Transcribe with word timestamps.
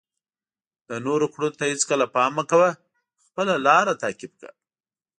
د 0.89 0.91
نورو 1.05 1.25
کړنو 1.33 1.55
ته 1.59 1.63
هیڅکله 1.71 2.05
پام 2.15 2.31
مه 2.37 2.43
کوه، 2.51 2.69
خپله 3.25 3.53
لاره 3.67 3.93
تعقیب 4.03 4.31
کړه. 4.39 4.51